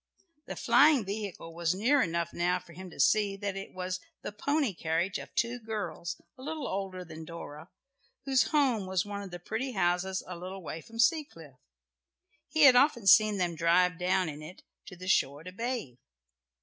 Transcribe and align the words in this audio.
The 0.47 0.55
flying 0.55 1.05
vehicle 1.05 1.53
was 1.53 1.75
near 1.75 2.01
enough 2.01 2.33
now 2.33 2.57
for 2.57 2.73
him 2.73 2.89
to 2.89 2.99
see 2.99 3.35
that 3.37 3.55
it 3.55 3.71
was 3.71 3.99
the 4.23 4.31
pony 4.31 4.73
carriage 4.73 5.19
of 5.19 5.31
two 5.35 5.59
girls, 5.59 6.19
a 6.39 6.41
little 6.41 6.67
older 6.67 7.05
than 7.05 7.23
Dora, 7.23 7.69
whose 8.25 8.45
home 8.45 8.87
was 8.87 9.05
one 9.05 9.21
of 9.21 9.29
the 9.29 9.37
pretty 9.37 9.73
houses 9.73 10.23
a 10.25 10.35
little 10.35 10.63
way 10.63 10.81
from 10.81 10.97
Seacliff. 10.97 11.53
He 12.47 12.63
had 12.63 12.75
often 12.75 13.05
seen 13.05 13.37
them 13.37 13.53
drive 13.53 13.99
down 13.99 14.27
in 14.27 14.41
it 14.41 14.63
to 14.87 14.95
the 14.95 15.07
shore 15.07 15.43
to 15.43 15.51
bathe. 15.51 15.99